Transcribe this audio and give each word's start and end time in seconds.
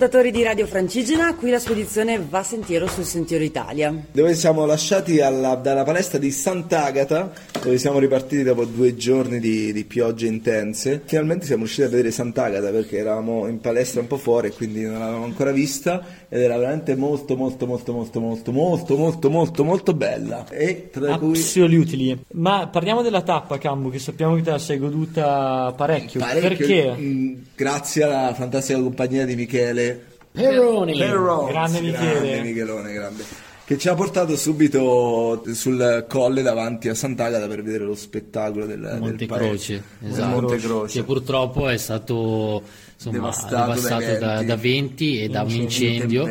Ascoltatori 0.00 0.30
di 0.30 0.42
Radio 0.42 0.66
Francigena, 0.66 1.34
qui 1.34 1.50
la 1.50 1.58
spedizione 1.58 2.24
va 2.26 2.42
sentiero 2.42 2.86
sul 2.86 3.04
Sentiero 3.04 3.44
Italia. 3.44 3.94
Dove 4.10 4.34
siamo 4.34 4.64
lasciati 4.64 5.20
alla, 5.20 5.56
dalla 5.56 5.82
palestra 5.82 6.16
di 6.16 6.30
Sant'Agata, 6.30 7.30
dove 7.62 7.76
siamo 7.76 7.98
ripartiti 7.98 8.42
dopo 8.42 8.64
due 8.64 8.96
giorni 8.96 9.38
di, 9.40 9.74
di, 9.74 9.84
piogge 9.84 10.26
intense. 10.26 11.02
Finalmente 11.04 11.44
siamo 11.44 11.64
riusciti 11.64 11.86
a 11.86 11.90
vedere 11.90 12.12
Sant'Agata 12.12 12.70
perché 12.70 12.96
eravamo 12.96 13.46
in 13.46 13.60
palestra 13.60 14.00
un 14.00 14.06
po' 14.06 14.16
fuori 14.16 14.46
e 14.46 14.52
quindi 14.52 14.84
non 14.84 15.00
l'avevamo 15.00 15.24
ancora 15.24 15.52
vista 15.52 16.02
ed 16.30 16.40
era 16.40 16.56
veramente 16.56 16.96
molto 16.96 17.36
molto 17.36 17.66
molto 17.66 17.92
molto 17.92 18.20
molto 18.20 18.52
molto 18.52 18.96
molto 18.96 19.28
molto 19.28 19.64
molto 19.64 19.92
bella. 19.92 20.46
E 20.48 20.88
tra 20.90 21.12
Absolutely. 21.12 22.14
Cui... 22.14 22.24
Ma 22.40 22.68
parliamo 22.68 23.02
della 23.02 23.20
tappa, 23.20 23.58
Cambu, 23.58 23.90
che 23.90 23.98
sappiamo 23.98 24.34
che 24.36 24.40
te 24.40 24.50
la 24.50 24.58
sei 24.58 24.78
goduta 24.78 25.74
parecchio. 25.76 26.20
parecchio 26.20 26.48
perché? 26.48 26.90
Mh, 26.96 27.02
mm, 27.02 27.34
grazie 27.54 28.04
alla 28.04 28.32
fantastica 28.32 28.80
compagnia 28.80 29.26
di 29.26 29.36
Michele 29.36 29.88
Peroni. 30.32 30.96
Peroni. 30.96 31.50
Grande 31.50 31.80
Michele. 31.80 32.12
Grande 32.12 32.42
Michelone, 32.42 32.92
grande 32.92 33.24
che 33.70 33.78
ci 33.78 33.88
ha 33.88 33.94
portato 33.94 34.36
subito 34.36 35.44
sul 35.54 36.04
colle 36.08 36.42
davanti 36.42 36.88
a 36.88 36.94
Sant'Agata 36.96 37.46
per 37.46 37.62
vedere 37.62 37.84
lo 37.84 37.94
spettacolo 37.94 38.66
del, 38.66 38.96
Monte 38.98 39.26
del 39.26 39.28
Croce, 39.28 39.82
esatto. 40.02 40.40
Monte 40.40 40.56
Croce, 40.56 40.98
che 40.98 41.04
purtroppo 41.04 41.68
è 41.68 41.76
stato 41.76 42.64
insomma, 42.92 43.16
devastato, 43.16 43.72
devastato 43.74 44.18
da, 44.18 44.42
da, 44.42 44.56
venti 44.56 45.20
e 45.20 45.28
da 45.28 45.42
un 45.42 45.50
incendio. 45.50 46.26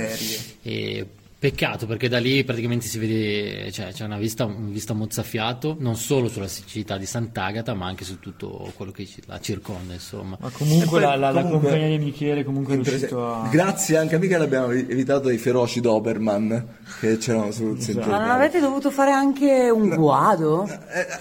E 0.61 1.07
Peccato 1.39 1.85
perché 1.85 2.09
da 2.09 2.19
lì 2.19 2.43
praticamente 2.43 2.85
si 2.87 2.99
vede, 2.99 3.71
cioè, 3.71 3.93
c'è 3.93 4.03
una 4.03 4.17
vista, 4.17 4.43
una 4.43 4.71
vista 4.71 4.93
mozzafiato 4.93 5.77
non 5.79 5.95
solo 5.95 6.27
sulla 6.27 6.49
città 6.49 6.97
di 6.97 7.05
Sant'Agata 7.05 7.73
ma 7.73 7.85
anche 7.85 8.03
su 8.03 8.19
tutto 8.19 8.73
quello 8.75 8.91
che 8.91 9.07
la 9.25 9.39
circonda 9.39 9.93
insomma. 9.93 10.37
Ma 10.37 10.49
comunque, 10.49 10.99
poi, 10.99 10.99
la, 10.99 11.15
la, 11.15 11.31
comunque 11.31 11.51
la, 11.51 11.59
compagnia 11.61 11.97
di 11.97 12.03
Michele 12.03 12.43
comunque 12.43 12.73
è 12.73 12.83
riuscito 12.83 13.25
a... 13.25 13.47
Grazie 13.47 13.95
anche 13.95 14.15
a 14.15 14.19
Michele 14.19 14.43
abbiamo 14.43 14.71
evitato 14.71 15.29
i 15.29 15.37
feroci 15.37 15.79
Doberman 15.79 16.75
che 16.99 17.17
c'erano 17.19 17.51
sul 17.51 17.77
esatto. 17.77 17.83
centro. 17.85 18.11
Ma 18.11 18.19
non 18.19 18.31
avete 18.31 18.59
dovuto 18.59 18.91
fare 18.91 19.11
anche 19.11 19.69
un 19.69 19.95
guado? 19.95 20.67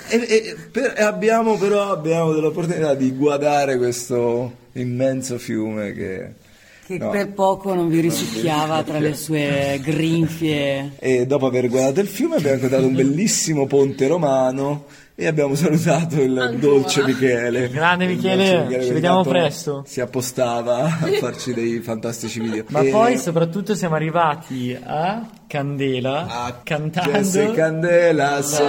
E, 0.08 0.16
e, 0.16 0.26
e, 0.26 0.56
per, 0.72 0.94
abbiamo 0.98 1.56
però 1.56 1.92
abbiamo 1.92 2.32
l'opportunità 2.32 2.94
di 2.94 3.12
guardare 3.12 3.76
questo 3.76 4.52
immenso 4.72 5.38
fiume 5.38 5.92
che 5.92 6.46
che 6.88 6.96
no. 6.96 7.10
per 7.10 7.34
poco 7.34 7.74
non 7.74 7.86
vi 7.90 8.00
risucchiava 8.00 8.82
tra 8.82 8.98
le 8.98 9.12
sue 9.12 9.78
grinfie. 9.82 10.92
E 10.98 11.26
dopo 11.26 11.44
aver 11.44 11.68
guardato 11.68 12.00
il 12.00 12.06
fiume 12.06 12.36
abbiamo 12.36 12.54
incontrato 12.54 12.86
un 12.86 12.94
bellissimo 12.94 13.66
ponte 13.66 14.06
romano 14.06 14.86
e 15.14 15.26
abbiamo 15.26 15.54
salutato 15.54 16.18
il 16.22 16.38
Ancora. 16.38 16.58
dolce 16.58 17.04
Michele. 17.04 17.68
Grande 17.68 18.06
Michele, 18.06 18.62
Michele 18.62 18.84
ci 18.84 18.92
vediamo 18.92 19.22
presto. 19.22 19.82
Si 19.86 20.00
appostava 20.00 20.84
a 20.84 21.08
farci 21.20 21.52
dei 21.52 21.80
fantastici 21.80 22.40
video. 22.40 22.64
Ma 22.68 22.80
e... 22.80 22.88
poi 22.88 23.18
soprattutto 23.18 23.74
siamo 23.74 23.94
arrivati 23.94 24.74
a 24.82 25.28
Candela 25.46 26.26
a 26.26 26.60
cantando 26.62 27.22
se 27.22 27.52
Candela 27.52 28.40
se 28.42 28.62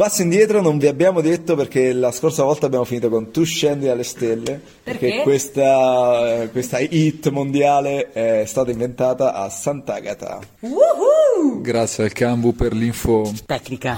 passo 0.07 0.23
indietro 0.23 0.61
non 0.61 0.79
vi 0.79 0.87
abbiamo 0.87 1.21
detto 1.21 1.57
perché 1.57 1.93
la 1.93 2.12
scorsa 2.12 2.45
volta 2.45 2.67
abbiamo 2.67 2.85
finito 2.85 3.09
con 3.09 3.33
Tu 3.33 3.43
scendi 3.43 3.89
alle 3.89 4.05
stelle 4.05 4.61
perché, 4.85 5.09
perché? 5.09 5.23
questa, 5.23 6.49
questa 6.53 6.79
hit 6.79 7.29
mondiale 7.31 8.12
è 8.12 8.45
stata 8.47 8.71
inventata 8.71 9.34
a 9.34 9.51
Sant'Agata. 9.51 10.39
Woohoo! 10.61 11.61
grazie 11.61 12.05
al 12.05 12.12
Cambu 12.12 12.55
per 12.55 12.72
l'info. 12.72 13.33
Tecnica 13.47 13.97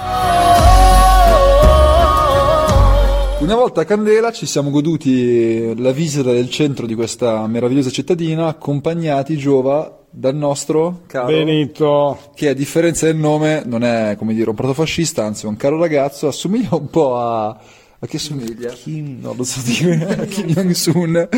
una 3.41 3.55
volta 3.55 3.83
a 3.83 3.85
Candela 3.85 4.33
ci 4.33 4.47
siamo 4.47 4.71
goduti 4.71 5.73
la 5.81 5.93
visita 5.93 6.33
del 6.33 6.51
centro 6.51 6.87
di 6.87 6.95
questa 6.95 7.47
meravigliosa 7.47 7.91
cittadina 7.91 8.49
accompagnati 8.49 9.37
Giova 9.37 10.07
dal 10.11 10.35
nostro 10.35 11.03
caro 11.07 11.27
Benito. 11.29 12.19
che 12.35 12.49
a 12.49 12.55
differenza 12.55 13.07
del 13.07 13.17
nome 13.17 13.63
non 13.65 13.85
è 13.85 14.17
come 14.19 14.35
dire 14.35 14.51
un 14.51 14.57
protofascista 14.57 15.25
anzi 15.25 15.47
è 15.47 15.49
un 15.49 15.57
caro 15.57 15.79
ragazzo 15.79 16.27
assomiglia 16.27 16.75
un 16.75 16.91
po' 16.91 17.17
a 17.17 17.57
a 18.01 18.07
chi 18.07 18.19
somiglia? 18.19 18.71
Kim, 18.71 19.19
non 19.21 19.35
lo 19.37 19.43
so 19.43 19.61
dire, 19.65 20.27
Kim 20.31 20.47
Jong-sun, 20.47 21.29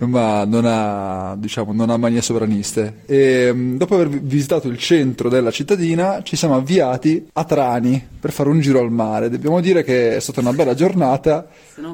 ma 0.00 0.44
non 0.44 0.64
ha, 0.66 1.34
diciamo, 1.38 1.72
non 1.72 1.90
ha 1.90 1.96
manie 1.96 2.22
sovraniste. 2.22 3.00
E 3.06 3.50
mm, 3.52 3.76
dopo 3.76 3.94
aver 3.94 4.08
visitato 4.08 4.68
il 4.68 4.78
centro 4.78 5.28
della 5.28 5.50
cittadina, 5.50 6.22
ci 6.22 6.36
siamo 6.36 6.54
avviati 6.54 7.28
a 7.32 7.44
Trani 7.44 8.12
per 8.20 8.32
fare 8.32 8.48
un 8.48 8.60
giro 8.60 8.80
al 8.80 8.90
mare. 8.90 9.28
Dobbiamo 9.28 9.60
dire 9.60 9.84
che 9.84 10.16
è 10.16 10.20
stata 10.20 10.40
una 10.40 10.52
bella 10.52 10.74
giornata, 10.74 11.46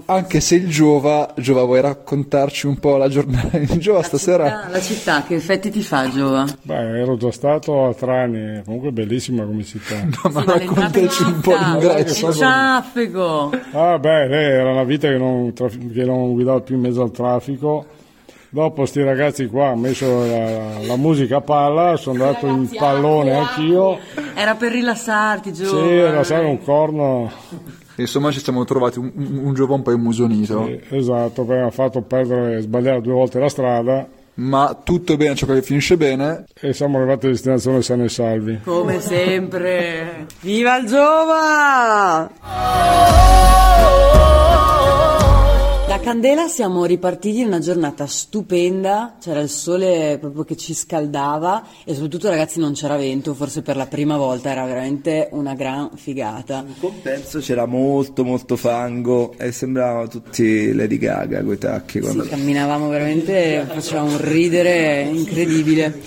anche 0.07 0.41
se 0.41 0.57
il 0.57 0.69
Giova, 0.69 1.35
Giova 1.37 1.65
vuoi 1.65 1.81
raccontarci 1.81 2.67
un 2.67 2.79
po' 2.79 2.97
la 2.97 3.09
giornata 3.09 3.59
in 3.59 3.79
Giova 3.79 3.99
la 3.99 4.05
stasera? 4.05 4.45
Città, 4.45 4.69
la 4.69 4.81
città, 4.81 5.23
che 5.25 5.35
effetti 5.35 5.71
ti 5.71 5.83
fa 5.83 6.09
Giova? 6.09 6.47
Beh, 6.63 7.01
ero 7.01 7.17
già 7.17 7.33
stato 7.33 7.87
a 7.87 7.95
Trani, 7.95 8.63
comunque 8.65 8.93
bellissima 8.93 9.45
come 9.45 9.65
città. 9.65 10.03
no, 10.05 10.31
ma 10.31 10.43
sì, 10.43 10.47
raccontaci 10.47 11.23
un 11.23 11.41
po' 11.41 11.57
l'ingresso. 11.57 12.29
Il 12.29 12.35
ciaffego! 12.35 13.53
Ah, 13.73 13.99
beh, 13.99 14.29
era 14.31 14.71
una 14.71 14.85
vita 14.85 15.09
che 15.09 15.19
non, 15.19 15.53
che 15.53 16.05
non 16.05 16.33
guidava 16.33 16.61
più 16.61 16.77
in 16.77 16.83
mezzo 16.83 17.03
al 17.03 17.11
traffico. 17.11 17.90
Dopo 18.53 18.85
sti 18.85 19.03
ragazzi 19.05 19.47
qua 19.47 19.69
hanno 19.69 19.83
messo 19.83 20.27
la, 20.27 20.81
la, 20.81 20.97
musica 20.97 21.37
a 21.37 21.41
palla, 21.41 21.97
sono 21.97 22.25
andato 22.25 22.49
in 22.49 22.69
pallone 22.77 23.33
anch'io. 23.33 23.99
Era 24.35 24.57
per 24.57 24.73
rilassarti, 24.73 25.53
Gio. 25.53 25.67
Sì, 25.67 26.05
rilassare 26.05 26.47
un 26.47 26.61
corno. 26.61 27.31
Insomma 27.95 28.33
ci 28.33 28.41
siamo 28.41 28.65
trovati 28.65 28.99
un, 28.99 29.13
un, 29.15 29.41
un 29.45 29.55
giovane 29.55 29.77
un 29.77 29.83
po' 29.83 29.93
immusonito. 29.93 30.65
Sì, 30.67 30.81
esatto, 30.97 31.45
poi 31.45 31.61
ha 31.61 31.71
fatto 31.71 32.03
perdere, 32.03 32.61
sbagliare 32.61 33.01
due 33.01 33.13
volte 33.13 33.39
la 33.39 33.49
strada. 33.49 34.09
Ma 34.35 34.77
tutto 34.83 35.17
bene, 35.17 35.37
ciò 35.37 35.47
che 35.47 35.63
finisce 35.63 35.97
bene. 35.97 36.47
E 36.59 36.73
siamo 36.73 36.99
arrivati 36.99 37.27
a 37.27 37.31
destinazione 37.31 37.83
sani 37.83 38.05
e 38.05 38.09
salvi. 38.09 38.61
Come 38.65 39.01
sempre. 39.01 40.27
Viva 40.41 40.77
il 40.77 40.87
Giova! 40.87 42.31
Candela 46.03 46.49
siamo 46.49 46.87
ripartiti 46.87 47.41
in 47.41 47.49
una 47.49 47.59
giornata 47.59 48.07
stupenda, 48.07 49.17
c'era 49.21 49.41
il 49.41 49.51
sole 49.51 50.17
proprio 50.19 50.45
che 50.45 50.57
ci 50.57 50.73
scaldava 50.73 51.63
e 51.85 51.93
soprattutto 51.93 52.31
ragazzi 52.31 52.59
non 52.59 52.73
c'era 52.73 52.97
vento, 52.97 53.35
forse 53.35 53.61
per 53.61 53.77
la 53.77 53.87
prima 53.87 54.17
volta 54.17 54.51
era 54.51 54.65
veramente 54.65 55.29
una 55.33 55.55
gran 55.55 55.91
figata. 55.95 56.65
In 56.67 56.75
compenso 56.81 57.41
c'era 57.41 57.67
molto 57.67 58.25
molto 58.25 58.57
fango 58.57 59.35
e 59.37 59.53
sembravamo 59.53 60.09
tutti 60.09 60.73
Lady 60.73 60.97
Gaga 60.97 61.45
coi 61.45 61.59
tacchi. 61.59 62.01
Quando... 62.01 62.25
Sì, 62.25 62.31
camminavamo 62.31 62.89
veramente, 62.89 63.67
facevamo 63.69 64.13
un 64.13 64.21
ridere 64.23 65.03
incredibile. 65.03 66.01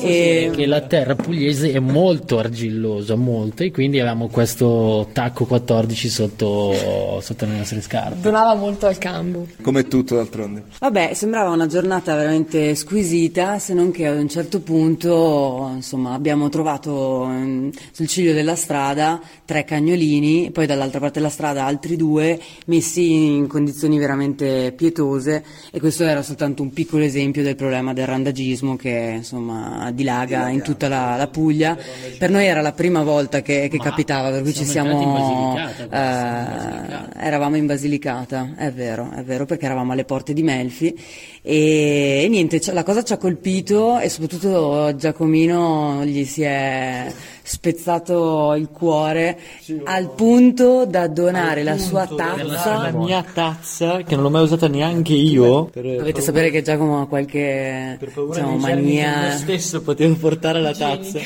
E... 0.00 0.50
Che 0.52 0.66
la 0.66 0.80
terra 0.80 1.14
pugliese 1.16 1.70
è 1.70 1.80
molto 1.80 2.38
argillosa, 2.38 3.14
molto, 3.14 3.62
e 3.62 3.70
quindi 3.70 4.00
avevamo 4.00 4.28
questo 4.28 5.10
tacco 5.12 5.44
14 5.44 6.08
sotto, 6.08 7.20
sotto 7.20 7.44
le 7.44 7.56
nostre 7.58 7.82
scarpe. 7.82 8.20
Donava 8.20 8.54
molto 8.54 8.86
al 8.86 8.96
campo 8.96 9.33
gambo. 9.34 9.46
Come 9.62 9.88
tutto 9.88 10.14
d'altronde. 10.14 10.64
Vabbè, 10.78 11.14
sembrava 11.14 11.50
una 11.50 11.66
giornata 11.66 12.14
veramente 12.14 12.74
squisita, 12.74 13.58
se 13.58 13.74
non 13.74 13.90
che 13.90 14.06
ad 14.06 14.18
un 14.18 14.28
certo 14.28 14.60
punto, 14.60 15.72
insomma, 15.74 16.14
abbiamo 16.14 16.48
trovato 16.48 17.26
mm, 17.28 17.70
sul 17.92 18.06
ciglio 18.06 18.32
della 18.32 18.54
strada 18.54 19.20
tre 19.44 19.64
cagnolini, 19.64 20.50
poi 20.52 20.66
dall'altra 20.66 21.00
parte 21.00 21.18
della 21.18 21.30
strada 21.30 21.64
altri 21.64 21.96
due, 21.96 22.40
messi 22.66 23.34
in 23.34 23.46
condizioni 23.46 23.98
veramente 23.98 24.72
pietose 24.76 25.44
e 25.70 25.80
questo 25.80 26.04
era 26.04 26.22
soltanto 26.22 26.62
un 26.62 26.72
piccolo 26.72 27.02
esempio 27.02 27.42
del 27.42 27.56
problema 27.56 27.92
del 27.92 28.06
randagismo 28.06 28.76
che, 28.76 29.14
insomma, 29.16 29.90
dilaga 29.92 30.48
in 30.48 30.62
tutta 30.62 30.88
la, 30.88 31.16
la 31.16 31.26
Puglia. 31.26 31.76
Per 32.18 32.30
noi 32.30 32.46
era 32.46 32.60
la 32.60 32.72
prima 32.72 33.02
volta 33.02 33.42
che, 33.42 33.68
che 33.68 33.78
capitava, 33.78 34.30
per 34.30 34.42
cui 34.42 34.54
ci 34.54 34.64
siamo... 34.64 34.92
In 34.94 35.72
eh, 35.90 37.26
eravamo 37.26 37.56
in 37.56 37.66
Basilicata, 37.66 38.52
è 38.56 38.70
vero, 38.70 39.10
è 39.10 39.22
vero, 39.22 39.23
perché 39.24 39.64
eravamo 39.64 39.92
alle 39.92 40.04
porte 40.04 40.32
di 40.32 40.42
Melfi 40.42 40.94
e, 41.42 42.22
e 42.24 42.28
niente, 42.28 42.60
la 42.72 42.82
cosa 42.82 43.02
ci 43.02 43.12
ha 43.12 43.18
colpito 43.18 43.98
e 43.98 44.08
soprattutto 44.08 44.94
Giacomino 44.96 46.02
gli 46.04 46.24
si 46.24 46.42
è 46.42 47.12
spezzato 47.42 48.54
il 48.54 48.70
cuore 48.70 49.38
sì, 49.60 49.78
al 49.84 50.10
punto 50.14 50.86
da 50.86 51.06
donare 51.08 51.62
la 51.62 51.76
sua 51.76 52.06
tazza. 52.06 52.78
la 52.78 52.90
mia 52.90 53.22
tazza 53.22 53.98
che 53.98 54.14
non 54.14 54.24
l'ho 54.24 54.30
mai 54.30 54.44
usata 54.44 54.66
neanche 54.68 55.12
io. 55.12 55.66
Per, 55.66 55.82
dovete 55.82 56.12
per 56.12 56.22
sapere 56.22 56.50
che 56.50 56.62
Giacomo 56.62 57.02
ha 57.02 57.06
qualche 57.06 57.96
per 57.98 58.12
diciamo, 58.28 58.56
mania. 58.56 59.32
Io 59.32 59.36
stesso 59.36 59.82
potevo 59.82 60.14
portare 60.14 60.62
la 60.62 60.72
tazza. 60.72 61.20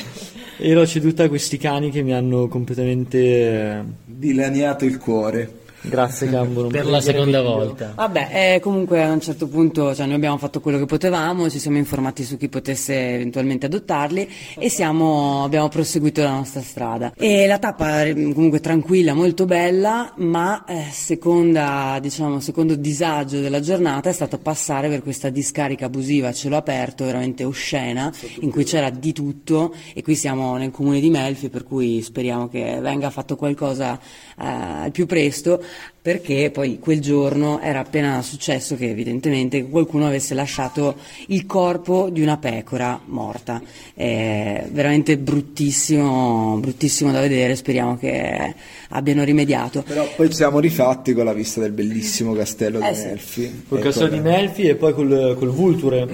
E 0.57 0.73
l'ho 0.73 0.85
ceduta 0.85 1.23
a 1.23 1.29
questi 1.29 1.57
cani 1.57 1.89
che 1.89 2.01
mi 2.01 2.13
hanno 2.13 2.49
completamente 2.49 3.85
dilaniato 4.03 4.83
il 4.83 4.97
cuore 4.97 5.58
Grazie 5.81 6.29
Gambolo. 6.29 6.67
per 6.67 6.85
la 6.85 6.99
seconda 6.99 7.41
volta. 7.41 7.93
Vabbè, 7.95 8.55
eh, 8.55 8.59
comunque 8.59 9.01
a 9.01 9.11
un 9.11 9.21
certo 9.21 9.47
punto 9.47 9.95
cioè, 9.95 10.05
noi 10.05 10.15
abbiamo 10.15 10.37
fatto 10.37 10.59
quello 10.59 10.77
che 10.77 10.85
potevamo, 10.85 11.49
ci 11.49 11.59
siamo 11.59 11.77
informati 11.77 12.23
su 12.23 12.37
chi 12.37 12.49
potesse 12.49 13.13
eventualmente 13.13 13.67
adottarli 13.67 14.29
e 14.57 14.69
siamo, 14.69 15.43
abbiamo 15.43 15.69
proseguito 15.69 16.21
la 16.21 16.31
nostra 16.31 16.61
strada. 16.61 17.13
E 17.15 17.47
la 17.47 17.59
tappa 17.59 18.03
comunque 18.13 18.59
tranquilla, 18.59 19.13
molto 19.13 19.45
bella, 19.45 20.13
ma 20.17 20.65
eh, 20.65 20.87
seconda, 20.91 21.97
diciamo, 22.01 22.39
secondo 22.39 22.75
disagio 22.75 23.39
della 23.39 23.61
giornata 23.61 24.09
è 24.09 24.13
stato 24.13 24.37
passare 24.37 24.89
per 24.89 25.01
questa 25.01 25.29
discarica 25.29 25.85
abusiva 25.85 26.29
a 26.29 26.33
cielo 26.33 26.57
aperto, 26.57 27.05
veramente 27.05 27.45
oscena, 27.45 28.11
in 28.41 28.51
cui 28.51 28.65
c'era 28.65 28.89
di 28.89 29.13
tutto 29.13 29.73
e 29.93 30.01
qui 30.01 30.15
siamo 30.15 30.57
nel 30.57 30.71
comune 30.71 30.99
di 30.99 31.09
Melfi, 31.09 31.49
per 31.49 31.63
cui 31.63 32.01
speriamo 32.01 32.49
che 32.49 32.79
venga 32.81 33.09
fatto 33.09 33.37
qualcosa 33.37 33.97
eh, 33.97 34.45
al 34.45 34.91
più 34.91 35.05
presto 35.05 35.61
perché 36.01 36.49
poi 36.51 36.79
quel 36.79 37.01
giorno 37.01 37.59
era 37.59 37.79
appena 37.79 38.21
successo 38.21 38.75
che 38.75 38.89
evidentemente 38.89 39.67
qualcuno 39.67 40.07
avesse 40.07 40.33
lasciato 40.33 40.95
il 41.27 41.45
corpo 41.45 42.09
di 42.09 42.21
una 42.21 42.37
pecora 42.37 42.99
morta. 43.05 43.61
È 43.93 44.65
veramente 44.71 45.17
bruttissimo, 45.17 46.57
bruttissimo 46.59 47.11
da 47.11 47.19
vedere, 47.19 47.55
speriamo 47.55 47.97
che 47.97 48.55
abbiano 48.89 49.23
rimediato. 49.23 49.83
Però 49.83 50.07
poi 50.15 50.29
ci 50.29 50.35
siamo 50.35 50.59
rifatti 50.59 51.13
con 51.13 51.25
la 51.25 51.33
vista 51.33 51.59
del 51.59 51.71
bellissimo 51.71 52.33
castello 52.33 52.79
eh 52.79 52.93
di 52.93 52.99
Melfi. 52.99 53.41
Sì. 53.41 53.63
Col 53.67 53.79
castello 53.79 54.09
di 54.09 54.19
Melfi 54.19 54.63
e 54.63 54.75
poi 54.75 54.93
col, 54.93 55.35
col 55.37 55.49
Vulture, 55.49 56.07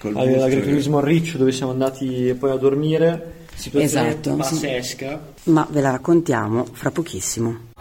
all'agriturismo 0.00 0.98
a 0.98 1.04
Riccio 1.04 1.38
dove 1.38 1.52
siamo 1.52 1.72
andati 1.72 2.34
poi 2.38 2.50
a 2.50 2.56
dormire. 2.56 3.42
Situazione 3.54 4.08
esatto, 4.08 4.36
pazzesca. 4.36 5.32
Sì. 5.42 5.50
Ma 5.50 5.66
ve 5.70 5.80
la 5.80 5.90
raccontiamo 5.90 6.66
fra 6.72 6.90
pochissimo. 6.90 7.72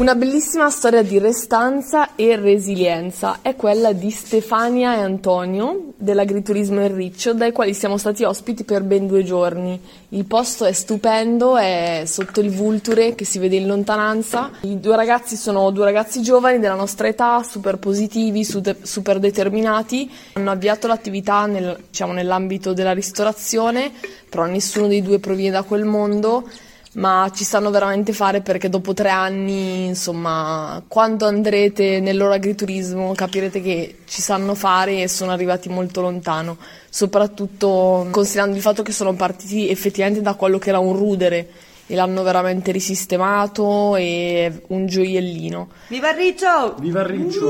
Una 0.00 0.14
bellissima 0.14 0.70
storia 0.70 1.02
di 1.02 1.18
restanza 1.18 2.14
e 2.14 2.34
resilienza 2.34 3.40
è 3.42 3.54
quella 3.54 3.92
di 3.92 4.10
Stefania 4.10 4.94
e 4.94 5.00
Antonio 5.00 5.92
dell'agriturismo 5.94 6.80
in 6.80 6.94
Riccio, 6.96 7.34
dai 7.34 7.52
quali 7.52 7.74
siamo 7.74 7.98
stati 7.98 8.24
ospiti 8.24 8.64
per 8.64 8.82
ben 8.82 9.06
due 9.06 9.22
giorni. 9.24 9.78
Il 10.08 10.24
posto 10.24 10.64
è 10.64 10.72
stupendo, 10.72 11.58
è 11.58 12.04
sotto 12.06 12.40
il 12.40 12.48
Vulture 12.48 13.14
che 13.14 13.26
si 13.26 13.38
vede 13.38 13.56
in 13.56 13.66
lontananza. 13.66 14.50
I 14.62 14.80
due 14.80 14.96
ragazzi 14.96 15.36
sono 15.36 15.70
due 15.70 15.84
ragazzi 15.84 16.22
giovani 16.22 16.58
della 16.58 16.76
nostra 16.76 17.06
età, 17.06 17.42
super 17.42 17.76
positivi, 17.76 18.42
super 18.42 19.18
determinati. 19.18 20.10
Hanno 20.32 20.50
avviato 20.50 20.86
l'attività 20.86 21.44
nel, 21.44 21.76
diciamo, 21.88 22.14
nell'ambito 22.14 22.72
della 22.72 22.92
ristorazione, 22.92 23.92
però 24.30 24.46
nessuno 24.46 24.86
dei 24.86 25.02
due 25.02 25.18
proviene 25.18 25.56
da 25.56 25.62
quel 25.62 25.84
mondo 25.84 26.48
ma 26.92 27.30
ci 27.34 27.44
sanno 27.44 27.70
veramente 27.70 28.12
fare 28.12 28.40
perché 28.40 28.68
dopo 28.68 28.94
tre 28.94 29.10
anni, 29.10 29.86
insomma, 29.86 30.82
quando 30.88 31.26
andrete 31.26 32.00
nel 32.00 32.16
loro 32.16 32.32
agriturismo 32.32 33.12
capirete 33.14 33.60
che 33.60 33.98
ci 34.06 34.20
sanno 34.22 34.54
fare 34.54 35.02
e 35.02 35.08
sono 35.08 35.30
arrivati 35.30 35.68
molto 35.68 36.00
lontano, 36.00 36.56
soprattutto 36.88 38.08
considerando 38.10 38.56
il 38.56 38.62
fatto 38.62 38.82
che 38.82 38.92
sono 38.92 39.14
partiti 39.14 39.68
effettivamente 39.68 40.20
da 40.22 40.34
quello 40.34 40.58
che 40.58 40.70
era 40.70 40.80
un 40.80 40.96
rudere 40.96 41.48
e 41.86 41.94
l'hanno 41.94 42.22
veramente 42.22 42.72
risistemato 42.72 43.94
e 43.96 44.62
un 44.68 44.86
gioiellino. 44.86 45.68
Viva 45.88 46.10
Riccio! 46.12 46.74
Viva 46.78 47.06
Riccio! 47.06 47.46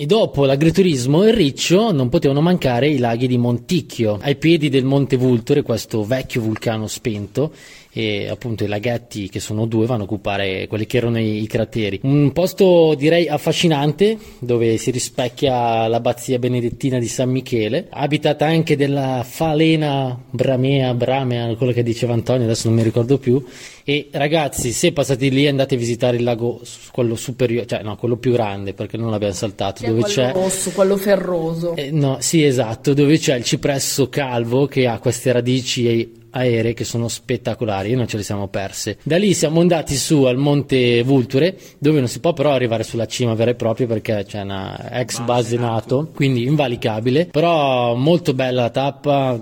E 0.00 0.06
dopo 0.06 0.45
l'agriturismo 0.45 1.25
e 1.25 1.31
il 1.31 1.35
riccio 1.35 1.91
non 1.91 2.09
potevano 2.09 2.41
mancare 2.41 2.89
i 2.89 2.99
laghi 2.99 3.27
di 3.27 3.37
Monticchio, 3.37 4.17
ai 4.23 4.37
piedi 4.37 4.69
del 4.69 4.85
Monte 4.85 5.17
Vulture, 5.17 5.62
questo 5.62 6.05
vecchio 6.05 6.41
vulcano 6.41 6.87
spento, 6.87 7.53
e 7.99 8.29
appunto 8.29 8.62
i 8.62 8.69
laghetti 8.69 9.29
che 9.29 9.41
sono 9.41 9.67
due 9.67 9.85
vanno 9.85 10.03
a 10.03 10.05
occupare 10.05 10.69
quelli 10.69 10.87
che 10.87 10.99
erano 10.99 11.19
i, 11.19 11.43
i 11.43 11.49
crateri. 11.49 11.99
Un 12.05 12.31
posto 12.31 12.95
direi 12.97 13.27
affascinante 13.27 14.17
dove 14.39 14.77
si 14.77 14.93
rispecchia 14.93 15.89
l'abbazia 15.89 16.39
benedettina 16.39 17.00
di 17.00 17.09
San 17.09 17.29
Michele, 17.29 17.89
abitata 17.91 18.47
anche 18.47 18.77
della 18.77 19.25
falena 19.29 20.17
bramea, 20.31 20.95
bramea, 20.95 21.56
quello 21.56 21.73
che 21.73 21.83
diceva 21.83 22.12
Antonio, 22.12 22.45
adesso 22.45 22.69
non 22.69 22.77
mi 22.77 22.85
ricordo 22.85 23.19
più. 23.19 23.45
E 23.83 24.09
ragazzi, 24.12 24.71
se 24.71 24.93
passate 24.93 25.29
lì 25.29 25.49
andate 25.49 25.75
a 25.75 25.79
visitare 25.79 26.19
il 26.19 26.23
lago, 26.23 26.61
quello 26.93 27.17
superiore, 27.17 27.67
cioè 27.67 27.83
no, 27.83 27.97
quello 27.97 28.17
più 28.17 28.31
grande 28.31 28.75
perché 28.75 28.97
non 28.97 29.11
l'abbiamo 29.11 29.33
saltato, 29.33 29.85
dove 29.85 30.03
quello 30.03 30.15
c'è 30.15 30.33
rosso, 30.33 30.71
quello 30.71 30.97
ferroso. 30.97 31.75
Eh, 31.75 31.91
no, 31.91 32.19
sì, 32.21 32.45
esatto, 32.45 32.95
dove 32.95 33.19
c'è 33.19 33.35
il 33.35 33.45
cipresso 33.45 34.09
calvo 34.09 34.67
che 34.67 34.87
ha 34.87 35.00
queste 35.00 35.33
radici 35.33 36.18
aeree 36.31 36.75
che 36.75 36.85
sono 36.85 37.09
spettacolari 37.09 37.93
e 37.93 37.97
non 37.97 38.07
ce 38.07 38.19
le 38.19 38.23
siamo 38.23 38.49
perse. 38.49 38.99
Da 39.03 39.17
lì 39.17 39.35
siamo 39.35 39.61
andati 39.61 39.97
su 39.97 40.25
al 40.25 40.37
Monte 40.37 41.03
Vulture, 41.03 41.57
dove 41.79 41.99
non 41.99 42.09
si 42.09 42.21
può 42.21 42.33
però 42.33 42.53
arrivare 42.53 42.83
sulla 42.83 43.07
cima 43.07 43.35
vera 43.35 43.51
e 43.51 43.55
propria 43.55 43.87
perché 43.87 44.25
c'è 44.27 44.43
una 44.43 44.91
ex 45.01 45.21
base 45.21 45.57
NATO, 45.57 46.11
quindi 46.15 46.45
invalicabile, 46.45 47.27
però 47.27 47.95
molto 47.95 48.35
bella 48.35 48.63
la 48.63 48.71
tappa, 48.71 49.39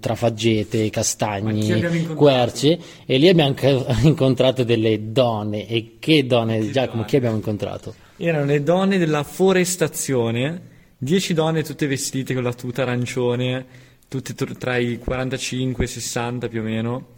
tra 0.00 0.14
faggete, 0.14 0.90
castagni, 0.90 2.14
querce 2.14 2.78
e 3.06 3.18
lì 3.18 3.28
abbiamo 3.28 3.54
incontrato 4.02 4.64
delle 4.64 5.12
donne. 5.12 5.68
E 5.68 5.96
che 5.98 6.26
donne, 6.26 6.70
Giacomo, 6.70 7.04
chi 7.04 7.16
abbiamo 7.16 7.36
incontrato? 7.36 7.94
Erano 8.16 8.44
le 8.44 8.62
donne 8.62 8.98
della 8.98 9.22
forestazione, 9.22 10.60
dieci 10.96 11.34
donne 11.34 11.62
tutte 11.62 11.86
vestite 11.86 12.34
con 12.34 12.42
la 12.42 12.52
tuta 12.52 12.82
arancione 12.82 13.90
tutte 14.20 14.34
tra 14.34 14.76
i 14.76 14.98
45 14.98 15.84
e 15.84 15.86
i 15.86 15.90
60 15.90 16.48
più 16.48 16.60
o 16.60 16.64
meno, 16.64 17.08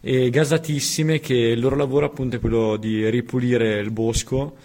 e 0.00 0.30
gasatissime 0.30 1.20
che 1.20 1.34
il 1.34 1.60
loro 1.60 1.76
lavoro 1.76 2.06
appunto 2.06 2.36
è 2.36 2.40
quello 2.40 2.76
di 2.76 3.08
ripulire 3.10 3.78
il 3.78 3.90
bosco 3.90 4.56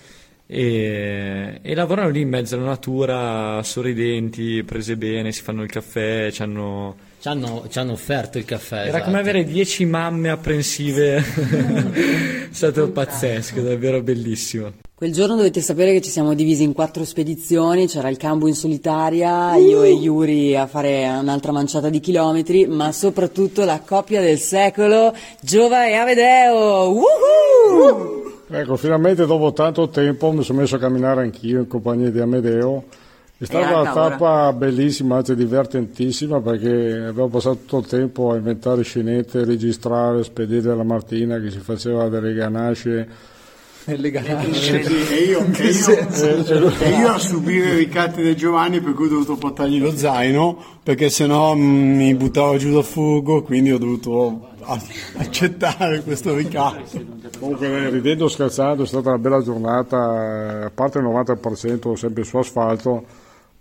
e, 0.47 1.59
e, 1.62 1.75
lavorano 1.75 2.09
lì 2.09 2.21
in 2.21 2.30
mezzo 2.30 2.56
alla 2.56 2.65
natura, 2.65 3.62
sorridenti, 3.63 4.63
prese 4.63 4.95
bene, 4.95 5.31
si 5.31 5.42
fanno 5.42 5.63
il 5.63 5.69
caffè, 5.69 6.30
ci 6.31 6.42
hanno... 6.42 6.95
Ci 7.19 7.31
hanno, 7.31 7.65
ci 7.69 7.80
hanno 7.80 7.94
offerto 7.94 8.38
il 8.38 8.45
caffè. 8.45 8.81
Era 8.81 8.88
esatto. 8.89 9.06
come 9.06 9.18
avere 9.18 9.44
dieci 9.44 9.83
mamme 9.86 10.30
apprensive, 10.30 11.15
è 11.25 12.47
stato 12.51 12.92
pazzesco, 12.92 13.62
davvero 13.62 14.03
bellissimo. 14.03 14.74
Quel 14.94 15.12
giorno 15.12 15.36
dovete 15.36 15.59
sapere 15.59 15.92
che 15.92 16.01
ci 16.01 16.12
siamo 16.12 16.36
divisi 16.36 16.63
in 16.63 16.74
quattro 16.74 17.03
spedizioni, 17.03 17.88
c'era 17.88 18.09
il 18.09 18.18
Cambu 18.18 18.45
in 18.45 18.53
solitaria, 18.53 19.56
io 19.56 19.81
e 19.81 19.89
Yuri 19.89 20.56
a 20.56 20.68
fare 20.68 21.06
un'altra 21.19 21.51
manciata 21.51 21.89
di 21.89 22.00
chilometri, 22.00 22.68
ma 22.68 22.91
soprattutto 22.91 23.65
la 23.65 23.81
coppia 23.83 24.21
del 24.21 24.39
secolo, 24.39 25.13
Giova 25.41 25.88
e 25.88 25.94
Avedeo! 25.95 26.91
Woohoo! 26.91 28.14
Ecco, 28.48 28.75
finalmente 28.75 29.25
dopo 29.25 29.54
tanto 29.54 29.90
tempo 29.90 30.32
mi 30.32 30.44
sono 30.44 30.60
messo 30.60 30.75
a 30.75 30.80
camminare 30.80 31.22
anch'io 31.22 31.62
in 31.62 31.68
compagnia 31.68 32.12
di 32.12 32.20
Amedeo. 32.20 32.84
È 33.38 33.44
stata 33.44 33.82
una 33.82 33.92
tappa 33.92 34.54
bellissima, 34.54 35.18
anzi 35.18 35.36
divertentissima, 35.36 36.40
perché 36.40 37.06
abbiamo 37.08 37.28
passato 37.28 37.56
tutto 37.56 37.80
il 37.80 37.86
tempo 37.88 38.32
a 38.32 38.36
inventare 38.36 38.84
scenette, 38.84 39.44
registrare, 39.44 40.24
spedire 40.24 40.75
la 40.75 40.84
Martina 40.84 41.40
che 41.40 41.50
si 41.50 41.60
faceva 41.60 42.08
delle 42.08 42.34
ganasce 42.34 43.34
nelle 43.86 44.12
ganasce. 44.12 44.82
e, 44.82 45.24
io, 45.24 45.46
e, 45.54 45.68
io, 45.70 46.74
e 46.80 46.89
io 46.89 47.10
a 47.10 47.20
subire 47.20 47.74
i 47.74 47.75
ricatti 47.75 48.22
di 48.22 48.36
Giovanni 48.36 48.82
per 48.82 48.94
cui 48.94 49.06
ho 49.06 49.10
dovuto 49.10 49.36
portargli 49.36 49.80
lo 49.80 49.96
zaino 49.96 50.58
perché 50.82 51.10
sennò 51.10 51.56
mm, 51.56 51.96
mi 51.96 52.15
buttavo 52.15 52.58
giù 52.58 52.74
da 52.74 52.82
fuoco 52.82 53.44
quindi 53.44 53.72
ho 53.72 53.77
dovuto 53.77 54.54
accettare 55.18 56.01
questo 56.01 56.36
ricatto 56.36 57.00
comunque 57.39 57.89
ridendo 57.89 58.27
scherzando 58.27 58.84
è 58.84 58.88
stata 58.88 59.10
una 59.10 59.20
bella 59.20 59.42
giornata 59.42 60.65
a 60.65 60.72
parte 60.74 60.98
il 60.98 61.06
90% 61.06 61.94
sempre 61.94 62.24
su 62.24 62.38
asfalto 62.38 63.04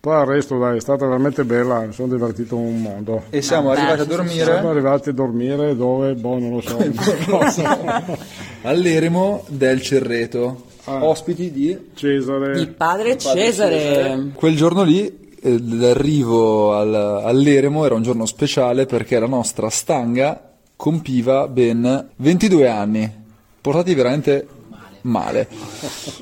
poi 0.04 0.20
il 0.20 0.26
resto 0.26 0.58
dai, 0.58 0.76
è 0.76 0.80
stata 0.80 1.06
veramente 1.06 1.44
bella, 1.44 1.80
mi 1.80 1.94
sono 1.94 2.08
divertito 2.08 2.58
un 2.58 2.82
mondo. 2.82 3.22
E 3.30 3.40
siamo 3.40 3.70
ah, 3.70 3.72
arrivati 3.72 4.02
a 4.02 4.04
dormire? 4.04 4.44
Siamo 4.44 4.68
arrivati 4.68 5.08
a 5.08 5.12
dormire 5.14 5.74
dove? 5.74 6.12
Boh, 6.12 6.38
non 6.38 6.50
lo 6.50 6.60
so. 6.60 6.76
non 6.76 7.40
lo 7.40 7.50
so. 7.50 7.62
All'eremo 8.64 9.44
del 9.48 9.80
Cerreto, 9.80 10.64
ah. 10.84 11.06
ospiti 11.06 11.50
di 11.50 11.92
Cesare. 11.94 12.52
Di 12.52 12.66
padre, 12.66 13.16
padre 13.16 13.44
Cesare. 13.44 13.78
Cesare. 13.78 14.30
Quel 14.34 14.56
giorno 14.56 14.82
lì 14.82 15.32
eh, 15.40 15.58
l'arrivo 15.58 16.74
al, 16.74 16.94
all'Eremo 16.94 17.86
era 17.86 17.94
un 17.94 18.02
giorno 18.02 18.26
speciale 18.26 18.84
perché 18.84 19.18
la 19.18 19.26
nostra 19.26 19.70
stanga 19.70 20.52
compiva 20.76 21.48
ben 21.48 22.10
22 22.14 22.68
anni, 22.68 23.10
portati 23.58 23.94
veramente 23.94 24.46
male. 24.68 24.98
male. 25.00 25.48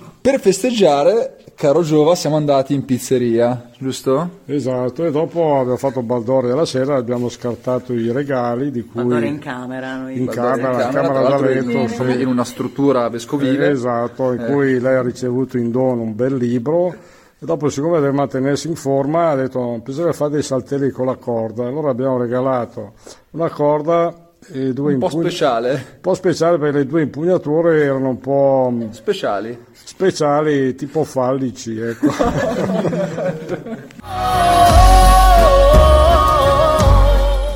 Per 0.23 0.39
festeggiare 0.39 1.39
caro 1.57 1.83
Giova, 1.83 2.15
siamo 2.15 2.37
andati 2.37 2.75
in 2.75 2.85
pizzeria, 2.85 3.71
giusto? 3.77 4.39
Esatto, 4.47 5.05
e 5.05 5.11
dopo 5.11 5.59
abbiamo 5.59 5.77
fatto 5.77 6.01
Baldore 6.03 6.53
alla 6.53 6.65
sera, 6.65 6.95
abbiamo 6.95 7.29
scartato 7.29 7.93
i 7.93 8.13
regali 8.13 8.71
di 8.71 8.83
cui... 8.83 9.01
Baldore 9.01 9.27
in 9.27 9.41
camera, 9.41 9.97
noi. 9.97 10.21
In 10.21 10.27
camera, 10.27 10.55
in 10.55 10.91
camera, 10.91 10.91
camera 10.91 11.29
da 11.29 11.41
letto. 11.41 11.71
In, 11.77 11.89
sì. 11.89 12.21
in 12.21 12.29
una 12.29 12.45
struttura 12.45 13.09
vescovile. 13.09 13.67
Eh, 13.67 13.71
esatto, 13.71 14.33
in 14.33 14.43
eh. 14.43 14.47
cui 14.47 14.79
lei 14.79 14.95
ha 14.95 15.03
ricevuto 15.03 15.59
in 15.59 15.73
dono 15.73 16.03
un 16.03 16.15
bel 16.15 16.37
libro 16.37 16.95
E 17.41 17.45
dopo, 17.45 17.69
siccome 17.69 17.99
deve 17.99 18.13
mantenersi 18.13 18.69
in 18.69 18.77
forma, 18.77 19.31
ha 19.31 19.35
detto 19.35 19.81
bisogna 19.85 20.13
fare 20.13 20.31
dei 20.31 20.43
saltelli 20.45 20.91
con 20.91 21.07
la 21.07 21.17
corda. 21.17 21.67
Allora 21.67 21.91
abbiamo 21.91 22.17
regalato 22.17 22.93
una 23.31 23.51
corda 23.51 24.31
un 24.49 24.73
po' 24.75 24.91
impugn- 24.91 25.21
speciale. 25.21 25.71
Un 25.73 26.01
po' 26.01 26.15
speciale 26.15 26.59
perché 26.59 26.79
le 26.79 26.87
due 26.87 27.03
impugnature 27.03 27.83
erano 27.83 28.09
un 28.09 28.19
po' 28.19 28.89
speciali, 28.91 29.57
speciali 29.73 30.75
tipo 30.75 31.05
fallici. 31.05 31.79
Ecco. 31.79 32.09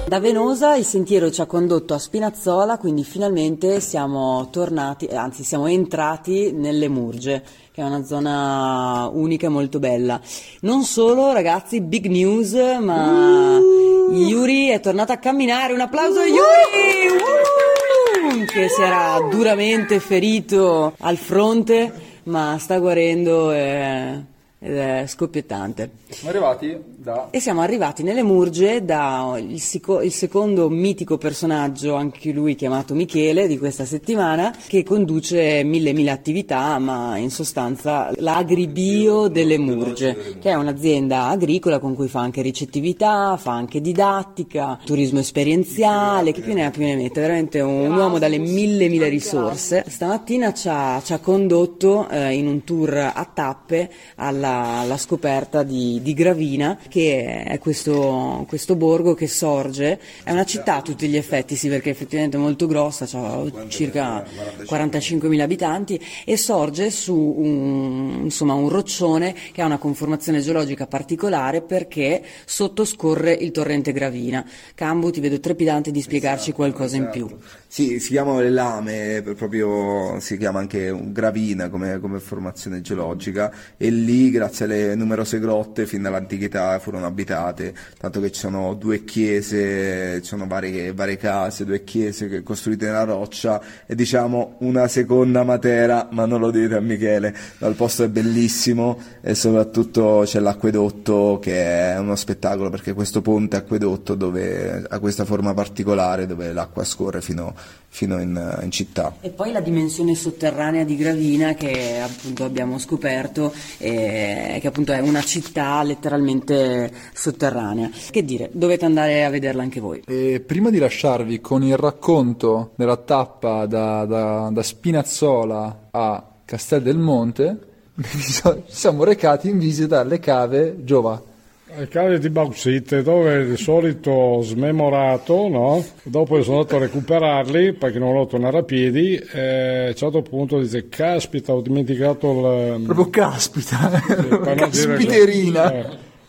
Da 0.07 0.21
Venosa 0.21 0.77
il 0.77 0.85
sentiero 0.85 1.33
ci 1.33 1.41
ha 1.41 1.47
condotto 1.47 1.93
a 1.93 1.99
Spinazzola, 1.99 2.79
quindi 2.79 3.03
finalmente 3.03 3.81
siamo 3.81 4.49
tornati, 4.53 5.07
eh, 5.07 5.17
anzi 5.17 5.43
siamo 5.43 5.67
entrati 5.67 6.53
nelle 6.53 6.89
Murge, 6.89 7.43
che 7.73 7.83
è 7.83 7.85
una 7.85 8.05
zona 8.05 9.11
unica 9.13 9.47
e 9.47 9.51
molto 9.51 9.81
bella. 9.81 10.21
Non 10.61 10.85
solo 10.85 11.33
ragazzi, 11.33 11.81
big 11.81 12.07
news, 12.07 12.53
ma 12.81 13.59
uh! 13.59 13.86
Yuri 14.11 14.69
è 14.69 14.81
tornato 14.81 15.13
a 15.13 15.17
camminare, 15.17 15.73
un 15.73 15.81
applauso 15.81 16.21
a 16.21 16.27
Yuri! 16.27 17.09
Uh! 17.13 18.45
Che 18.45 18.69
si 18.69 18.83
era 18.83 19.19
duramente 19.31 20.01
ferito 20.01 20.95
al 20.99 21.17
fronte, 21.17 21.93
ma 22.25 22.57
sta 22.59 22.79
guarendo 22.79 23.53
e 23.53 24.35
ed 24.59 24.77
è 24.77 25.05
scoppiettante. 25.07 25.91
Siamo 26.09 26.31
arrivati 26.31 26.77
da... 27.07 27.29
E 27.31 27.41
siamo 27.41 27.61
arrivati 27.61 28.03
nelle 28.03 28.23
Murge 28.23 28.85
da 28.85 29.37
il, 29.39 29.61
sico- 29.61 30.01
il, 30.01 30.13
secondo 30.13 30.69
mitico 30.69 31.17
personaggio, 31.17 31.95
anche 31.95 32.33
lui 32.33 32.57
chiamato 32.57 32.95
Michele, 32.95 33.47
di 33.47 33.59
questa 33.59 33.85
settimana, 33.85 34.55
che 34.67 34.83
conduce 34.83 35.63
mille 35.63 35.93
mille 35.93 36.11
attività, 36.11 36.79
ma 36.79 37.17
in 37.17 37.31
sostanza 37.31 38.11
l'Agribio 38.17 39.29
delle 39.29 39.59
Murge, 39.59 40.37
che 40.41 40.51
è 40.51 40.55
un'azienda 40.55 41.27
agricola 41.29 41.79
con 41.79 41.95
cui 41.95 42.09
fa 42.09 42.21
anche 42.21 42.43
ricettività, 42.43 43.37
fa 43.37 43.53
anche 43.53 43.81
didattica, 43.81 44.79
turismo 44.85 45.21
esperienziale, 45.21 46.33
che 46.33 46.41
più 46.41 46.55
ne 46.55 46.67
ha 46.67 46.71
più 46.71 46.83
ne 46.83 46.97
mette, 46.97 47.21
veramente 47.21 47.61
un, 47.61 47.91
un 47.91 47.97
uomo 47.97 48.19
dalle 48.19 48.39
mille 48.39 48.89
mille 48.89 49.09
risorse. 49.09 49.85
Stamattina 49.87 50.53
ci 50.53 50.69
ha, 50.69 51.01
ci 51.05 51.13
ha 51.13 51.19
condotto 51.19 52.09
eh, 52.09 52.35
in 52.35 52.47
un 52.49 52.65
tour 52.65 53.13
a 53.15 53.31
tappe 53.33 53.91
alla 54.17 54.57
alla, 54.57 54.97
scoperta 54.97 55.63
di, 55.63 56.01
di, 56.03 56.15
Gravina, 56.15 56.79
che 56.97 57.45
è 57.45 57.59
questo, 57.59 58.47
questo, 58.49 58.75
borgo 58.75 59.13
che 59.13 59.27
sorge, 59.27 60.01
è 60.25 60.33
una 60.33 60.47
città 60.47 60.77
a 60.77 60.83
tutti 60.83 61.07
gli 61.09 61.17
effetti, 61.19 61.55
sì 61.55 61.69
perché 61.69 61.91
effettivamente 61.91 62.39
è 62.39 62.41
molto 62.41 62.67
grossa, 62.67 63.05
ha 63.05 63.45
circa 63.69 64.25
45.000 64.25 65.41
abitanti 65.41 66.03
e 66.25 66.39
sorge 66.39 66.89
su 66.89 67.15
un, 67.15 68.21
insomma, 68.25 68.55
un 68.55 68.71
roccione 68.71 69.35
che 69.53 69.61
ha 69.61 69.67
una 69.67 69.77
conformazione 69.77 70.41
geologica 70.41 70.87
particolare 70.87 71.61
perché 71.61 72.23
sotto 72.47 72.87
scorre 72.87 73.35
il 73.35 73.51
torrente 73.51 73.93
Gravina. 73.93 74.43
Cambu 74.75 75.11
ti 75.11 75.21
vedo 75.21 75.39
trepidante 75.39 75.91
di 75.91 76.01
spiegarci 76.01 76.45
esatto, 76.49 76.57
qualcosa 76.57 76.97
esatto. 76.97 77.19
in 77.19 77.27
più. 77.27 77.37
Sì, 77.67 78.01
si 78.01 78.09
chiamano 78.09 78.41
le 78.41 78.49
lame, 78.49 79.23
proprio 79.37 80.19
si 80.21 80.39
chiama 80.39 80.61
anche 80.61 80.99
Gravina 81.13 81.69
come, 81.69 81.99
come 82.01 82.21
formazione 82.21 82.81
geologica 82.81 83.53
e 83.77 83.91
lì 83.91 84.31
grazie 84.31 84.65
alle 84.65 84.95
numerose 84.95 85.39
grotte 85.39 85.85
fin 85.85 86.01
dall'antichità 86.01 86.79
furono 86.87 87.07
abitate, 87.07 87.75
tanto 87.99 88.21
che 88.21 88.31
ci 88.31 88.39
sono 88.39 88.75
due 88.75 89.05
chiese, 89.05 90.23
ci 90.23 90.29
sono 90.29 90.47
varie, 90.47 90.93
varie 90.93 91.17
case, 91.17 91.65
due 91.65 91.83
chiese 91.83 92.45
costruite 92.45 92.87
nella 92.87 93.03
roccia 93.03 93.61
e 93.87 93.97
diciamo 93.97 94.59
una 94.61 94.87
seconda 94.87 95.43
Matera, 95.43 96.07
ma 96.13 96.27
non 96.27 96.39
lo 96.39 96.53
dite 96.53 96.77
a 96.77 96.81
Michele, 96.81 97.35
il 97.59 97.75
posto 97.75 98.05
è 98.05 98.09
bellissimo 98.09 99.01
e 99.21 99.35
soprattutto 99.35 100.23
c'è 100.25 100.39
l'acquedotto 100.39 101.41
che 101.43 101.95
è 101.95 101.99
uno 101.99 102.15
spettacolo 102.15 102.71
perché 102.71 102.93
questo 102.93 103.21
ponte 103.21 103.57
acquedotto 103.57 104.15
dove, 104.15 104.87
ha 104.89 104.99
questa 105.01 105.25
forma 105.25 105.55
particolare 105.55 106.27
dove 106.27 106.53
l'acqua 106.53 106.85
scorre 106.85 107.21
fino, 107.21 107.53
fino 107.89 108.21
in, 108.21 108.59
in, 108.63 108.71
città. 108.71 109.13
E 109.21 109.31
poi 109.31 109.51
la 109.51 109.61
dimensione 109.61 110.15
sotterranea 110.15 110.85
di 110.85 110.97
Gravina 110.97 111.55
che 111.55 111.99
appunto 111.99 112.45
abbiamo 112.45 112.79
scoperto. 112.79 113.53
Eh, 113.79 114.59
che 114.61 114.67
appunto 114.69 114.93
è 114.93 115.01
una 115.01 115.23
città 115.23 115.83
letteralmente 115.83 116.76
sotterranea. 117.13 117.91
Che 118.11 118.25
dire, 118.25 118.51
dovete 118.53 118.85
andare 118.85 119.25
a 119.25 119.31
vederla 119.31 119.63
anche 119.63 119.81
voi. 119.81 120.03
E 120.07 120.43
prima 120.45 120.71
di 120.71 120.79
lasciarvi 120.79 121.41
con 121.41 121.63
il 121.63 121.77
racconto 121.77 122.73
della 122.77 122.97
tappa 122.97 123.67
da, 123.67 124.05
da, 124.05 124.51
da 124.53 124.63
Spinazzola 124.63 125.89
a 125.91 126.25
Castel 126.45 126.83
del 126.83 126.99
Monte, 126.99 127.59
ci 128.03 128.43
siamo 128.67 129.05
recati 129.05 129.49
in 129.49 129.59
visita 129.59 130.01
alle 130.01 130.19
cave 130.19 130.85
Giova. 130.85 131.35
Le 131.79 131.89
cave 131.89 132.19
di 132.21 132.31
Bauxite 132.31 133.03
dove 133.03 133.45
di 133.45 133.57
solito 133.57 134.41
smemorato, 134.41 135.49
no? 135.49 135.85
dopo 136.05 136.41
sono 136.43 136.59
andato 136.59 136.77
a 136.77 136.79
recuperarli 136.79 137.73
perché 137.73 137.99
non 137.99 138.09
volevo 138.09 138.27
tornare 138.27 138.59
a 138.59 138.63
piedi 138.63 139.17
e 139.17 139.87
a 139.87 139.89
un 139.89 139.95
certo 139.95 140.23
punto 140.23 140.61
dice 140.61 140.89
caspita 140.89 141.53
ho 141.53 141.61
dimenticato 141.61 142.77
il... 142.77 142.83
proprio 142.85 143.11
caspita, 143.11 144.01
sì, 144.07 144.29
caspiterina 144.57 145.71
che, 145.71 145.79
eh, 145.79 145.87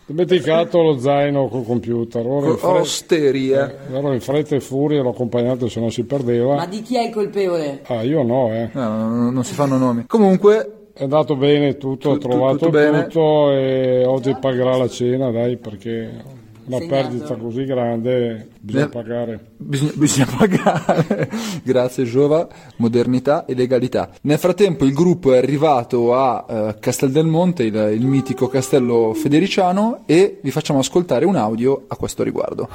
dimenticato 0.08 0.82
lo 0.82 0.98
zaino 0.98 1.48
col 1.50 1.66
computer 1.66 2.26
allora 2.26 2.48
in 2.48 2.58
fretta, 2.58 2.80
osteria 2.80 3.70
eh, 3.70 3.96
allora 3.96 4.14
in 4.14 4.22
fretta 4.22 4.56
e 4.56 4.62
furia 4.62 5.02
l'ho 5.02 5.10
accompagnato 5.10 5.68
se 5.68 5.80
non 5.80 5.92
si 5.92 6.04
perdeva. 6.06 6.56
Ma 6.56 6.66
di 6.66 6.82
chi 6.82 6.96
è 6.96 7.08
il 7.08 7.14
colpevole? 7.14 7.82
ah 7.86 8.02
io 8.02 8.24
no 8.24 8.54
eh. 8.54 8.70
No, 8.72 9.08
no, 9.08 9.30
non 9.32 9.44
si 9.44 9.54
fanno 9.54 9.78
nomi. 9.78 10.06
Comunque 10.08 10.72
è 10.94 11.04
andato 11.04 11.36
bene 11.36 11.78
tutto, 11.78 12.12
ho 12.12 12.18
trovato 12.18 12.70
tutto, 12.70 13.04
tutto 13.04 13.52
e 13.52 14.04
oggi 14.06 14.36
pagherà 14.40 14.78
la 14.78 14.88
cena, 14.88 15.30
dai, 15.30 15.58
perché 15.58 16.37
una 16.68 16.80
Segnato. 16.80 16.88
perdita 16.88 17.36
così 17.36 17.64
grande 17.64 18.50
bisogna 18.60 18.86
eh, 18.86 18.90
pagare. 18.90 19.46
Bisogna, 19.56 19.92
bisogna 19.96 20.28
pagare. 20.38 21.30
Grazie 21.64 22.04
Giova, 22.04 22.48
modernità 22.78 23.46
e 23.46 23.56
legalità. 23.56 24.10
Nel 24.22 24.38
frattempo 24.38 24.84
il 24.84 24.94
gruppo 24.94 25.34
è 25.34 25.38
arrivato 25.38 26.14
a 26.14 26.46
uh, 26.48 26.76
Castel 26.80 27.12
del 27.12 27.26
Monte, 27.26 27.64
il, 27.64 27.76
il 27.76 28.06
mitico 28.06 28.48
castello 28.48 29.14
federiciano, 29.14 30.04
e 30.06 30.40
vi 30.42 30.52
facciamo 30.52 30.80
ascoltare 30.80 31.26
un 31.26 31.38
audio 31.38 31.86
a 31.88 31.96
questo 31.96 32.24
riguardo. 32.24 32.68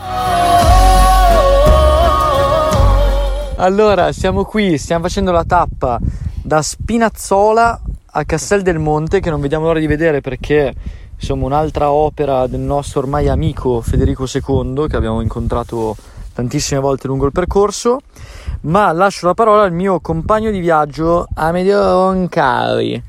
Allora, 3.56 4.10
siamo 4.12 4.44
qui, 4.44 4.78
stiamo 4.78 5.04
facendo 5.04 5.30
la 5.30 5.44
tappa 5.44 6.00
da 6.42 6.62
Spinazzola 6.62 7.80
a 8.14 8.24
Castel 8.24 8.62
del 8.62 8.78
Monte 8.78 9.20
che 9.20 9.30
non 9.30 9.40
vediamo 9.40 9.66
l'ora 9.66 9.78
di 9.78 9.86
vedere 9.86 10.20
perché 10.20 10.74
insomma 11.22 11.46
un'altra 11.46 11.92
opera 11.92 12.48
del 12.48 12.58
nostro 12.58 12.98
ormai 13.00 13.28
amico 13.28 13.80
Federico 13.80 14.26
II 14.26 14.86
che 14.88 14.96
abbiamo 14.96 15.20
incontrato 15.20 15.96
tantissime 16.34 16.80
volte 16.80 17.06
lungo 17.06 17.26
il 17.26 17.32
percorso. 17.32 18.00
Ma 18.62 18.90
lascio 18.92 19.26
la 19.26 19.34
parola 19.34 19.62
al 19.62 19.72
mio 19.72 20.00
compagno 20.00 20.50
di 20.50 20.60
viaggio 20.60 21.26
Amedeo 21.34 22.10
Roncari 22.10 23.02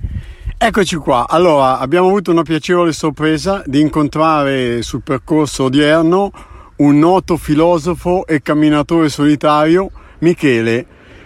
Eccoci 0.58 0.96
qua, 0.96 1.28
allora 1.28 1.78
abbiamo 1.80 2.08
avuto 2.08 2.32
una 2.32 2.44
piacevole 2.44 2.94
sorpresa 2.94 3.62
di 3.66 3.82
incontrare 3.82 4.82
sul 4.82 5.02
percorso 5.02 5.66
odierno 5.66 6.32
un 6.78 7.00
noto 7.00 7.36
filosofo 7.36 8.26
e 8.26 8.42
camminatore 8.42 9.10
solitario, 9.10 9.92
Michele, 10.20 10.86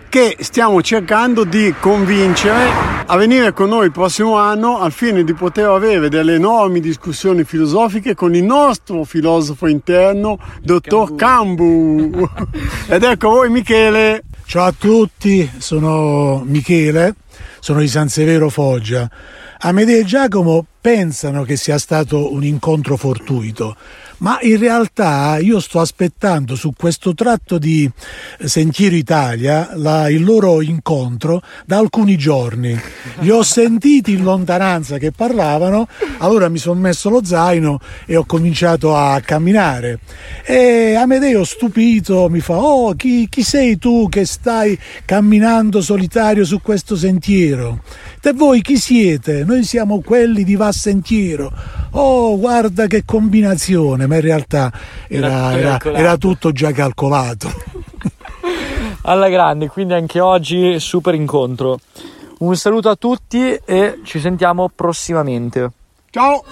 che 0.09 0.37
stiamo 0.39 0.81
cercando 0.81 1.43
di 1.43 1.73
convincere 1.79 2.96
a 3.09 3.15
venire 3.15 3.53
con 3.53 3.69
noi 3.69 3.85
il 3.85 3.91
prossimo 3.93 4.35
anno 4.35 4.79
al 4.79 4.91
fine 4.91 5.23
di 5.23 5.33
poter 5.33 5.69
avere 5.69 6.09
delle 6.09 6.33
enormi 6.33 6.81
discussioni 6.81 7.45
filosofiche 7.45 8.15
con 8.15 8.35
il 8.35 8.43
nostro 8.43 9.05
filosofo 9.05 9.67
interno, 9.67 10.37
dottor 10.61 11.15
Cambu. 11.15 12.09
Cambu. 12.09 12.29
Ed 12.87 13.03
ecco 13.03 13.29
voi 13.29 13.49
Michele. 13.49 14.23
Ciao 14.45 14.65
a 14.65 14.73
tutti, 14.77 15.49
sono 15.57 16.43
Michele, 16.45 17.15
sono 17.59 17.79
di 17.79 17.87
San 17.87 18.09
Severo 18.09 18.49
Foggia. 18.49 19.09
Amedeo 19.59 20.01
e 20.01 20.03
Giacomo 20.03 20.65
pensano 20.79 21.43
che 21.43 21.55
sia 21.55 21.77
stato 21.77 22.33
un 22.33 22.43
incontro 22.43 22.97
fortuito, 22.97 23.75
ma 24.19 24.39
in 24.41 24.57
realtà 24.57 25.37
io 25.39 25.59
sto 25.59 25.79
aspettando 25.79 26.55
su 26.55 26.73
questo 26.75 27.13
tratto 27.13 27.57
di 27.57 27.89
Sentiero 28.39 28.95
Italia 28.95 29.71
la, 29.73 30.09
il 30.09 30.23
loro 30.23 30.61
incontro 30.61 31.41
da 31.65 31.77
alcuni 31.77 32.17
giorni. 32.17 32.79
Li 33.19 33.29
ho 33.29 33.43
sentiti 33.43 34.13
in 34.13 34.23
lontananza 34.23 34.97
che 34.97 35.11
parlavano, 35.11 35.87
allora 36.19 36.49
mi 36.49 36.57
sono 36.57 36.79
messo 36.79 37.09
lo 37.09 37.23
zaino 37.23 37.79
e 38.05 38.15
ho 38.15 38.25
cominciato 38.25 38.95
a 38.95 39.19
camminare. 39.21 39.99
E 40.45 40.95
Amedeo 40.95 41.43
stupito 41.43 42.29
mi 42.29 42.39
fa, 42.39 42.57
oh 42.57 42.93
chi, 42.93 43.27
chi 43.29 43.43
sei 43.43 43.77
tu 43.77 44.07
che 44.09 44.25
stai 44.25 44.77
camminando 45.05 45.81
solitario 45.81 46.45
su 46.45 46.61
questo 46.61 46.95
sentiero? 46.95 47.81
E 48.21 48.33
voi 48.33 48.61
chi 48.61 48.77
siete? 48.77 49.45
Noi 49.45 49.63
siamo 49.63 50.01
quelli 50.01 50.43
di 50.43 50.55
Va 50.55 50.71
Sentiero. 50.71 51.51
Oh, 51.91 52.37
guarda 52.37 52.85
che 52.87 53.03
combinazione! 53.05 54.05
ma 54.05 54.15
in 54.15 54.21
realtà 54.21 54.71
era, 55.07 55.57
era, 55.57 55.79
era 55.81 56.17
tutto 56.17 56.51
già 56.51 56.71
calcolato. 56.71 57.49
Alla 59.03 59.29
grande, 59.29 59.69
quindi 59.69 59.93
anche 59.93 60.19
oggi 60.19 60.79
super 60.79 61.13
incontro. 61.13 61.79
Un 62.39 62.55
saluto 62.57 62.89
a 62.89 62.95
tutti 62.95 63.57
e 63.65 63.99
ci 64.03 64.19
sentiamo 64.19 64.69
prossimamente. 64.73 65.71
Ciao! 66.09 66.43